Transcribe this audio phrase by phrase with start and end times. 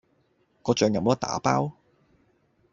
[0.63, 1.73] 個醬有冇得打包？